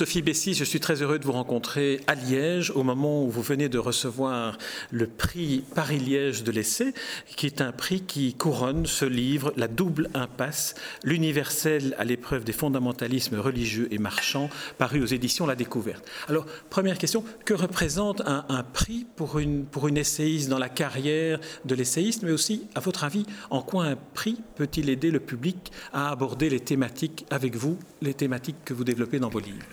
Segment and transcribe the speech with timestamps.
[0.00, 3.42] Sophie Bessis, je suis très heureux de vous rencontrer à Liège au moment où vous
[3.42, 4.56] venez de recevoir
[4.90, 6.94] le prix Paris-Liège de l'essai,
[7.36, 10.74] qui est un prix qui couronne ce livre, La double impasse,
[11.04, 16.02] l'universel à l'épreuve des fondamentalismes religieux et marchands, paru aux éditions La Découverte.
[16.28, 21.40] Alors, première question, que représente un, prix pour une, pour une essayiste dans la carrière
[21.66, 25.70] de l'essayiste, mais aussi, à votre avis, en quoi un prix peut-il aider le public
[25.92, 29.66] à aborder les thématiques avec vous, les thématiques que vous développez dans vos livres?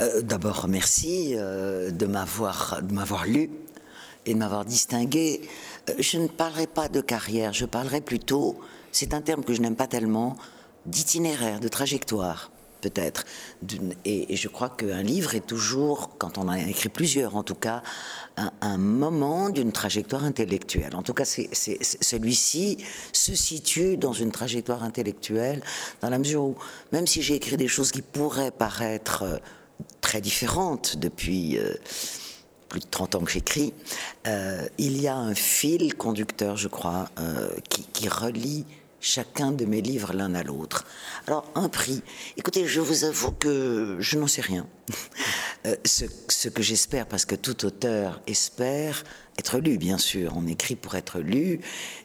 [0.00, 2.82] Euh, D'abord, merci euh, de m'avoir
[3.26, 3.50] lu
[4.26, 5.42] et de m'avoir distingué.
[5.90, 8.58] Euh, je ne parlerai pas de carrière, je parlerai plutôt,
[8.92, 10.36] c'est un terme que je n'aime pas tellement,
[10.86, 12.50] d'itinéraire, de trajectoire
[12.84, 13.24] peut-être.
[14.04, 17.82] Et, je crois qu'un livre est toujours, quand on a écrit plusieurs en tout cas,
[18.36, 20.94] un, moment d'une trajectoire intellectuelle.
[20.94, 22.78] En tout cas, celui-ci
[23.12, 25.62] se situe dans une trajectoire intellectuelle,
[26.02, 26.56] dans la mesure où,
[26.92, 29.38] même si j'ai écrit des choses qui pourraient paraître euh,
[30.00, 31.58] très différentes depuis...
[31.58, 31.74] Euh,
[32.70, 33.72] plus de 30 ans que j'écris,
[34.26, 37.08] euh, il y a un fil conducteur, je crois,
[37.68, 38.64] qui relie
[39.04, 40.86] chacun de mes livres l'un à l'autre.
[41.26, 42.02] Alors, un prix.
[42.36, 44.66] Écoutez, je vous avoue que je n'en sais rien.
[45.66, 49.02] Euh, ce, que j'espère, parce que tout auteur espère
[49.38, 50.34] être lu, bien sûr.
[50.36, 51.60] On écrit pour être lu,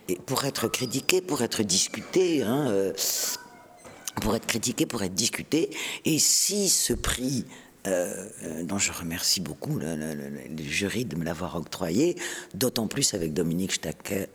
[0.07, 2.41] et pour être critiqué, pour être discuté.
[2.41, 2.93] Hein, euh,
[4.21, 5.71] pour être critiqué, pour être discuté.
[6.05, 7.43] Et si ce prix
[7.87, 9.95] euh, euh, dont je remercie beaucoup le,
[10.57, 12.17] jury de me l'avoir octroyé,
[12.53, 13.71] d'autant plus avec Dominique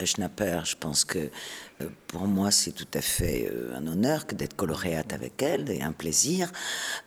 [0.03, 0.61] Schnapper.
[0.65, 5.13] Je pense que euh, pour moi, c'est tout à fait un honneur que d'être coloréate
[5.13, 6.51] avec elle et un plaisir.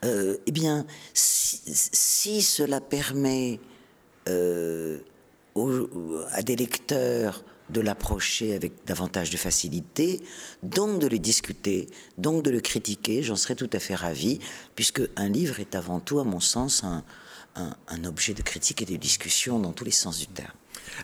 [0.05, 3.59] eh bien, si, cela permet
[4.27, 4.33] à
[6.43, 10.23] des lecteurs de l'approcher avec davantage de facilité,
[10.63, 14.39] donc de le discuter, donc de le critiquer, j'en serais tout à fait ravi,
[14.75, 17.05] puisque un livre est avant tout, à mon sens, un,
[17.57, 20.53] un objet de critique et de discussion dans tous les sens du terme.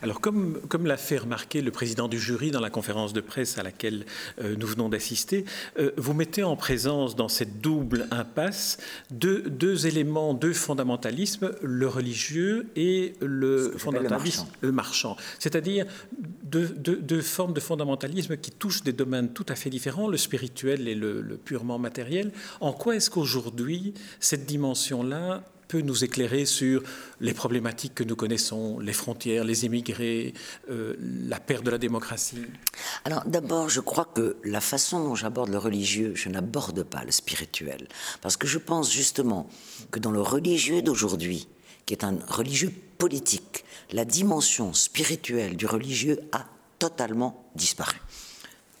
[0.01, 3.57] Alors, comme, comme l'a fait remarquer le président du jury dans la conférence de presse
[3.57, 4.05] à laquelle
[4.41, 5.45] euh, nous venons d'assister,
[5.79, 8.77] euh, vous mettez en présence dans cette double impasse
[9.11, 15.17] deux, deux éléments, deux fondamentalismes, le religieux et le fondamentalisme le marchand.
[15.39, 15.85] C'est-à-dire
[16.43, 20.87] deux, deux, formes de fondamentalisme qui touchent des domaines tout à fait différents, le spirituel
[20.87, 22.31] et le, le purement matériel.
[22.61, 26.83] En quoi est-ce qu'aujourd'hui, cette dimension-là peut nous éclairer sur
[27.19, 30.33] les problématiques que nous connaissons, les frontières, les immigrés,
[30.69, 32.43] euh, la perte de la démocratie
[33.03, 37.11] Alors d'abord, je crois que la façon dont j'aborde le religieux, je n'aborde pas le
[37.11, 37.87] spirituel.
[38.21, 39.49] Parce que je pense justement
[39.91, 41.47] que dans le religieux d'aujourd'hui,
[41.85, 46.45] qui est un religieux politique, la dimension spirituelle du religieux a
[46.79, 47.97] totalement disparu.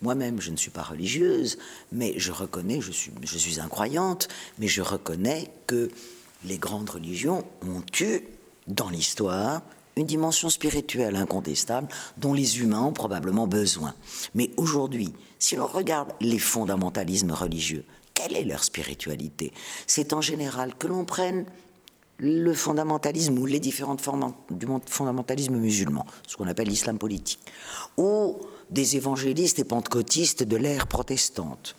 [0.01, 1.57] Moi-même, je ne suis pas religieuse,
[1.91, 4.27] mais je reconnais, je suis, je suis incroyante,
[4.59, 5.89] mais je reconnais que
[6.45, 8.21] les grandes religions ont eu,
[8.67, 9.61] dans l'histoire,
[9.95, 13.93] une dimension spirituelle incontestable dont les humains ont probablement besoin.
[14.33, 19.51] Mais aujourd'hui, si l'on regarde les fondamentalismes religieux, quelle est leur spiritualité?
[19.87, 21.45] C'est en général que l'on prenne
[22.17, 27.39] le fondamentalisme ou les différentes formes du fondamentalisme musulman, ce qu'on appelle l'islam politique,
[27.97, 28.37] ou
[28.69, 31.75] des évangélistes et pentecôtistes de l'ère protestante,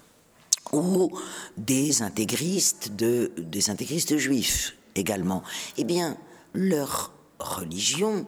[0.73, 1.11] ou
[1.57, 2.91] des intégristes,
[4.17, 5.43] juifs également,
[5.77, 6.17] eh bien,
[6.55, 8.27] leur religion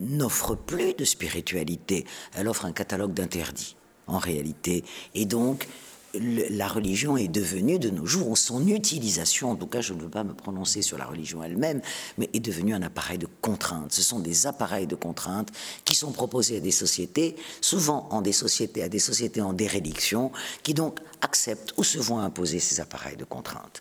[0.00, 4.84] n'offre plus de spiritualité, elle offre un catalogue d'interdits, en réalité.
[5.14, 5.68] Et donc,
[6.14, 10.08] la religion est devenue de nos jours, son utilisation, en tout cas je ne veux
[10.08, 11.80] pas me prononcer sur la religion elle-même,
[12.18, 13.92] mais est devenue un appareil de contrainte.
[13.92, 15.48] Ce sont des appareils de contrainte
[15.84, 20.32] qui sont proposés à des sociétés, souvent en des sociétés, à des sociétés en dérédiction,
[20.62, 23.80] qui donc acceptent ou se voient imposer ces appareils de contrainte.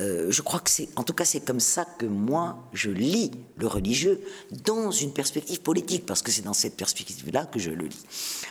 [0.00, 3.30] Euh, je crois que c'est, en tout cas, c'est comme ça que moi, je lis
[3.56, 4.20] le religieux
[4.64, 8.04] dans une perspective politique, parce que c'est dans cette perspective-là que je le lis.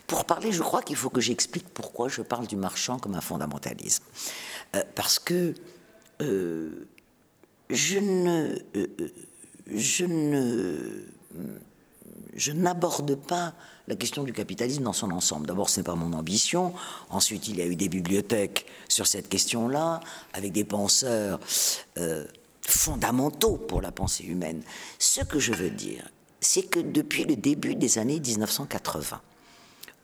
[0.07, 3.21] Pour parler, je crois qu'il faut que j'explique pourquoi je parle du marchand comme un
[3.21, 4.03] fondamentalisme.
[4.75, 5.55] Euh, parce que
[6.21, 6.87] euh,
[7.69, 8.55] je ne,
[9.67, 11.05] je ne,
[12.35, 13.53] je n'aborde pas
[13.87, 15.47] la question du capitalisme dans son ensemble.
[15.47, 16.73] D'abord, ce n'est pas mon ambition.
[17.09, 19.99] Ensuite, il y a eu des bibliothèques sur cette question-là,
[20.33, 21.39] avec des penseurs
[21.97, 22.25] euh,
[22.61, 24.61] fondamentaux pour la pensée humaine.
[24.99, 29.21] Ce que je veux dire, c'est que depuis le début des années 1980,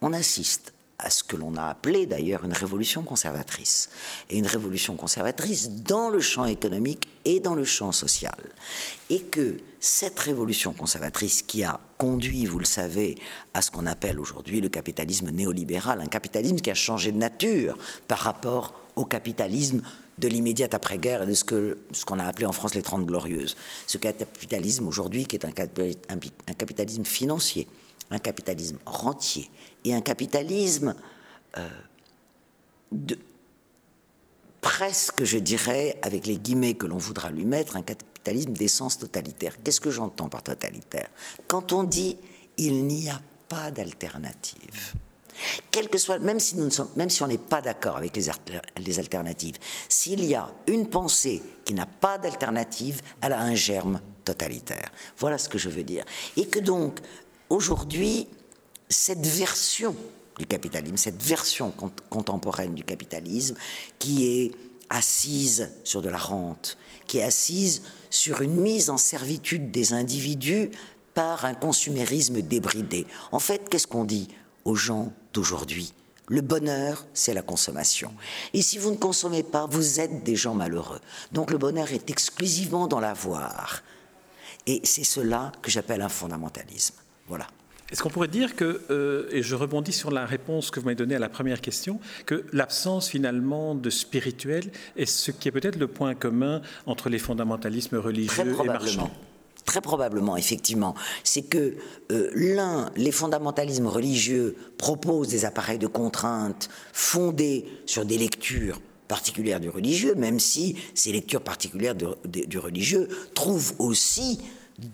[0.01, 3.89] on assiste à ce que l'on a appelé d'ailleurs une révolution conservatrice.
[4.29, 8.37] Et une révolution conservatrice dans le champ économique et dans le champ social.
[9.09, 13.15] Et que cette révolution conservatrice qui a conduit, vous le savez,
[13.53, 17.77] à ce qu'on appelle aujourd'hui le capitalisme néolibéral, un capitalisme qui a changé de nature
[18.07, 19.81] par rapport au capitalisme
[20.17, 23.05] de l'immédiate après-guerre et de ce qu'on ce qu'on a appelé en France les Trente
[23.05, 23.55] Glorieuses.
[23.85, 27.67] Ce capitalisme aujourd'hui qui est un, un capitalisme financier,
[28.09, 29.51] un capitalisme rentier
[29.87, 30.95] et un capitalisme
[31.57, 31.67] euh,
[32.91, 33.17] de,
[34.61, 39.55] presque, je dirais, avec les guillemets que l'on voudra lui mettre, un capitalisme d'essence totalitaire.
[39.63, 41.09] Qu'est-ce que j'entends par totalitaire?
[41.47, 42.17] Quand on dit
[42.57, 44.93] il n'y a pas d'alternative,
[45.97, 48.25] soit, même si, nous ne sommes, même si on n'est pas d'accord avec les,
[48.77, 49.55] les alternatives,
[49.87, 54.91] s'il y a une pensée qui n'a pas d'alternative, elle a un germe totalitaire.
[55.17, 56.03] Voilà ce que je veux dire.
[56.35, 56.99] Et que donc,
[57.49, 58.27] aujourd'hui,
[58.89, 59.95] cette version
[60.37, 61.73] du capitalisme, cette version
[62.09, 63.55] contemporaine du capitalisme
[63.99, 64.51] qui est
[64.89, 70.71] assise sur de la rente, qui est assise sur une mise en servitude des individus
[71.13, 73.07] par un consumérisme débridé.
[73.31, 74.27] En fait, qu'est-ce qu'on dit
[74.65, 75.93] aux gens d'aujourd'hui?
[76.27, 78.13] Le bonheur, c'est la consommation.
[78.53, 80.99] Et si vous ne consommez pas, vous êtes des gens malheureux.
[81.31, 83.81] Donc le bonheur est exclusivement dans l'avoir.
[84.65, 86.95] Et c'est cela que j'appelle un fondamentalisme.
[87.27, 87.47] Voilà.
[87.91, 90.95] Est-ce qu'on pourrait dire que, euh, et je rebondis sur la réponse que vous m'avez
[90.95, 95.77] donnée à la première question, que l'absence finalement de spirituel est ce qui est peut-être
[95.77, 99.09] le point commun entre les fondamentalismes religieux et marchands?
[99.63, 100.95] Très probablement, effectivement.
[101.23, 101.75] C'est que
[102.11, 109.61] euh, l'un, les fondamentalismes religieux proposent des appareils de contrainte fondés sur des lectures particulières
[109.61, 114.39] du religieux, même si ces lectures particulières du religieux trouvent aussi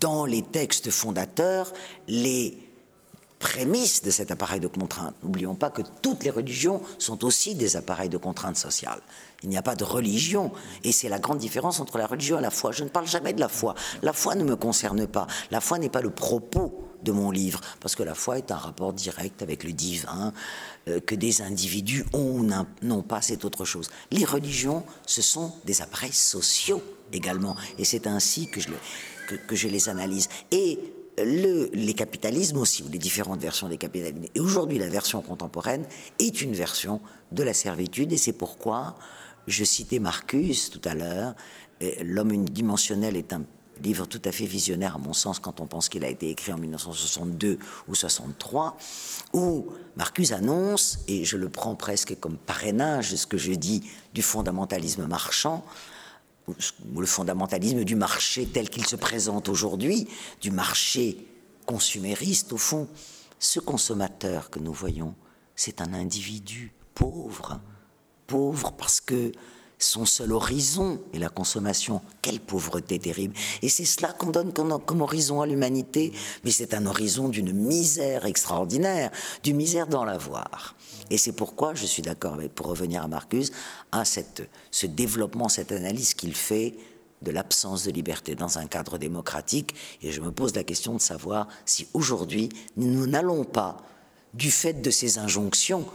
[0.00, 1.72] dans les textes fondateurs
[2.08, 2.56] les
[3.44, 5.14] prémices de cet appareil de contrainte.
[5.22, 9.00] N'oublions pas que toutes les religions sont aussi des appareils de contrainte sociale.
[9.42, 10.50] Il n'y a pas de religion,
[10.82, 12.72] et c'est la grande différence entre la religion et la foi.
[12.72, 13.74] Je ne parle jamais de la foi.
[14.00, 15.26] La foi ne me concerne pas.
[15.50, 18.56] La foi n'est pas le propos de mon livre, parce que la foi est un
[18.56, 20.32] rapport direct avec le divin,
[20.88, 22.48] euh, que des individus ont ou
[22.80, 23.90] n'ont pas, c'est autre chose.
[24.10, 26.82] Les religions, ce sont des appareils sociaux
[27.12, 28.68] également, et c'est ainsi que je,
[29.46, 30.30] que, je les analyse.
[30.50, 30.78] Et
[31.18, 34.24] le, les capitalismes aussi, ou les différentes versions des capitalismes.
[34.34, 35.84] Et aujourd'hui, la version contemporaine
[36.18, 37.00] est une version
[37.32, 38.96] de la servitude, et c'est pourquoi
[39.46, 41.34] je citais Marcus tout à l'heure.
[42.02, 43.42] L'homme unidimensionnel est un
[43.82, 46.52] livre tout à fait visionnaire à mon sens quand on pense qu'il a été écrit
[46.52, 47.58] en 1962
[47.88, 48.76] ou 63,
[49.32, 49.66] où
[49.96, 53.82] Marcus annonce, et je le prends presque comme parrainage de ce que je dis
[54.14, 55.64] du fondamentalisme marchand,
[56.46, 60.08] le fondamentalisme du marché tel qu'il se présente aujourd'hui,
[60.40, 61.26] du marché
[61.66, 62.88] consumériste, au fond,
[63.38, 65.14] ce consommateur que nous voyons,
[65.56, 67.60] c'est un individu pauvre,
[68.26, 69.32] pauvre parce que
[69.78, 72.00] son seul horizon est la consommation.
[72.22, 73.34] Quelle pauvreté terrible.
[73.62, 76.12] Et c'est cela qu'on donne comme, horizon à l'humanité,
[76.44, 79.10] mais c'est un horizon d'une misère extraordinaire,
[79.42, 80.74] d'une misère dans l'avoir.
[81.10, 83.52] Et c'est pourquoi je suis d'accord pour revenir à Marcus,
[83.92, 86.74] à ce développement, cette analyse qu'il fait
[87.22, 89.74] de l'absence de liberté dans un cadre démocratique.
[90.02, 93.78] Et je me pose la question de savoir si aujourd'hui nous n'allons pas,
[94.34, 95.86] du fait de ces injonctions,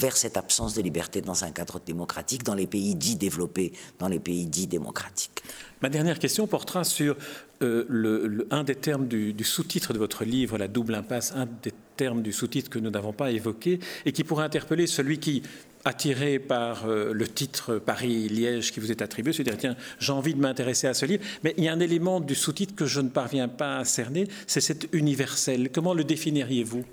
[0.00, 4.08] vers cette absence de liberté dans un cadre démocratique, dans les pays dits développés, dans
[4.08, 5.42] les pays dits démocratiques.
[5.82, 7.16] Ma dernière question portera sur
[7.62, 12.22] euh, un des termes du, sous-titre de votre livre, La double impasse, un des termes
[12.22, 15.42] du sous-titre que nous n'avons pas évoqué et qui pourrait interpeller celui qui,
[15.84, 20.34] attiré par euh, le titre Paris-Liège qui vous est attribué, se dire tiens, j'ai envie
[20.34, 21.24] de m'intéresser à ce livre.
[21.44, 24.28] Mais il y a un élément du sous-titre que je ne parviens pas à cerner,
[24.46, 25.70] c'est cet universel.
[25.72, 26.84] Comment le définiriez-vous?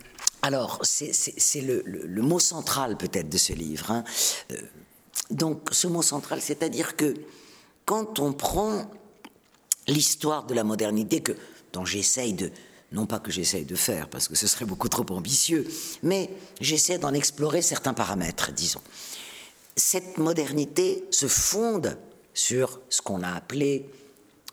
[0.47, 3.91] Alors, c'est le, mot central peut-être de ce livre.
[3.91, 4.05] Hein.
[4.53, 4.55] Euh,
[5.29, 7.15] donc, ce mot central, c'est-à-dire que
[7.83, 8.89] quand on prend
[9.87, 11.33] l'histoire de la modernité, que,
[11.73, 12.49] dont j'essaye de,
[12.93, 15.67] non pas que j'essaye de faire, parce que ce serait beaucoup trop ambitieux,
[16.01, 16.29] mais
[16.61, 18.81] j'essaie d'en explorer certains paramètres, disons.
[19.75, 21.97] Cette modernité se fonde
[22.33, 23.89] sur ce qu'on a appelé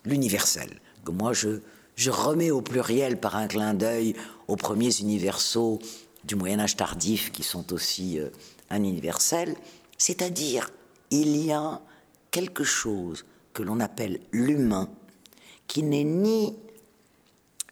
[0.05, 1.61] l'universel, que moi je,
[1.97, 4.15] je remets au pluriel par un clin d'œil
[4.49, 5.79] aux premiers universaux
[6.25, 8.31] du Moyen Âge tardif, qui sont aussi euh,
[8.71, 9.55] un universel,
[9.99, 10.71] c'est-à-dire
[11.11, 11.81] il y a
[12.31, 14.89] quelque chose que l'on appelle l'humain,
[15.67, 16.57] qui n'est ni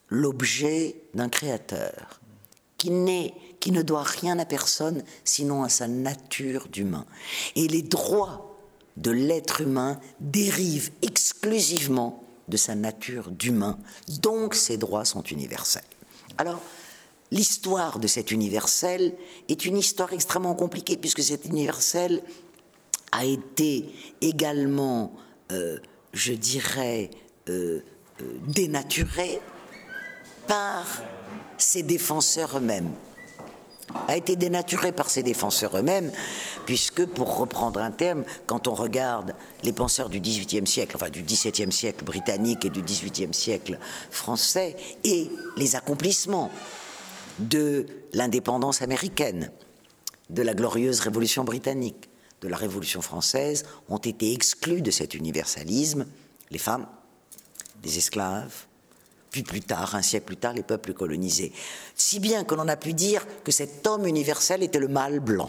[0.09, 2.21] l'objet d'un créateur,
[2.79, 2.91] qui,
[3.59, 7.07] qui ne doit rien à personne sinon à sa nature d'humain.
[7.57, 8.57] Et les droits
[8.97, 12.22] de l'être humain dérivent exclusivement
[12.53, 13.79] de sa nature d'humain,
[14.21, 15.83] donc ses droits sont universels.
[16.37, 16.61] Alors,
[17.31, 19.15] l'histoire de cet universel
[19.49, 22.23] est une histoire extrêmement compliquée, puisque cet universel
[23.11, 23.87] a été
[24.21, 25.15] également,
[25.51, 25.79] euh,
[26.13, 27.09] je dirais,
[27.49, 27.81] euh,
[28.21, 29.41] euh, dénaturé
[30.47, 30.85] par
[31.57, 32.93] ses défenseurs eux-mêmes
[34.09, 36.11] a été dénaturé par ses défenseurs eux-mêmes,
[36.67, 41.23] puisque, pour reprendre un terme, quand on regarde les penseurs du XVIIIe siècle, enfin du
[41.23, 43.79] XVIIe siècle britannique et du XVIIIe siècle
[44.11, 46.51] français, et les accomplissements
[47.39, 49.51] de l'indépendance américaine,
[50.31, 52.09] de la glorieuse révolution britannique,
[52.41, 56.07] de la révolution française, ont été exclus de cet universalisme
[56.51, 56.87] les femmes,
[57.83, 58.67] les esclaves,
[59.31, 61.53] puis plus tard, un siècle plus tard, les peuples colonisés.
[61.95, 65.49] Si bien que l'on a pu dire que cet homme universel était le mâle blanc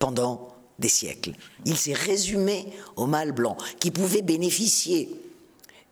[0.00, 0.48] pendant
[0.80, 1.34] des siècles.
[1.64, 2.66] Il s'est résumé
[2.96, 5.08] au mâle blanc, qui pouvait bénéficier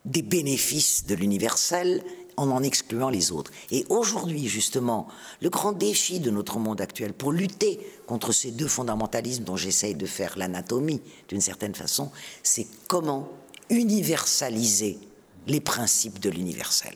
[0.05, 2.03] des bénéfices de l'universel
[2.37, 3.50] en en excluant les autres.
[3.71, 5.09] Et aujourd'hui, justement,
[5.43, 9.95] le grand défi de notre monde actuel pour lutter contre ces deux fondamentalismes dont j'essaye
[9.95, 12.11] de faire l'anatomie d'une certaine façon,
[12.43, 13.29] c'est comment
[13.71, 14.99] universaliser
[15.47, 16.95] les principes de l'universel.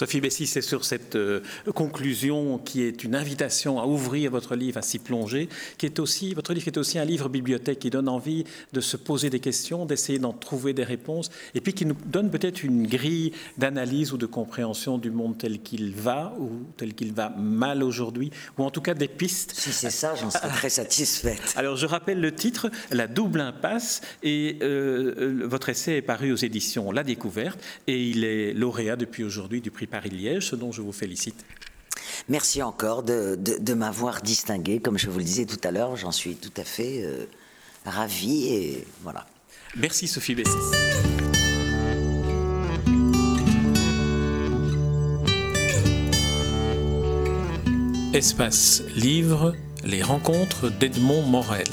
[0.00, 1.42] Sophie Bessy, c'est sur cette euh,
[1.74, 6.32] conclusion qui est une invitation à ouvrir votre livre, à s'y plonger, qui est aussi,
[6.32, 9.84] votre livre est aussi un livre bibliothèque qui donne envie de se poser des questions,
[9.84, 14.16] d'essayer d'en trouver des réponses, et puis qui nous donne peut-être une grille d'analyse ou
[14.16, 18.70] de compréhension du monde tel qu'il va, ou tel qu'il va mal aujourd'hui, ou en
[18.70, 19.52] tout cas des pistes.
[19.54, 21.52] Si c'est ça, j'en serais très satisfaite.
[21.56, 26.32] Alors je rappelle le titre, La double impasse, et euh, euh, votre essai est paru
[26.32, 30.72] aux éditions La Découverte, et il est lauréat depuis aujourd'hui du prix Paris-Liège, ce dont
[30.72, 31.44] je vous félicite.
[32.28, 34.80] Merci encore de, m'avoir distingué.
[34.80, 37.26] Comme je vous le disais tout à l'heure, j'en suis tout à fait euh,
[37.84, 39.26] ravi et voilà.
[39.76, 40.50] Merci Sophie Bessis.
[48.12, 49.54] Espace Livre,
[49.84, 51.68] les rencontres d'Edmond Morel.